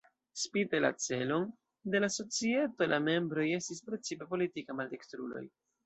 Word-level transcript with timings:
Spite 0.43 0.79
la 0.79 0.89
celon 1.07 1.45
de 1.95 2.01
la 2.03 2.11
societo 2.17 2.89
la 2.95 2.99
membroj 3.11 3.47
estis 3.61 3.87
precipe 3.91 4.33
politike 4.35 4.81
maldekstruloj. 4.83 5.49